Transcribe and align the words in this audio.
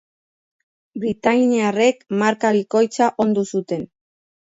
Britainiarrek 1.03 2.03
marka 2.25 2.53
bikoitza 2.59 3.15
ondu 3.29 3.49
zuten. 3.55 3.91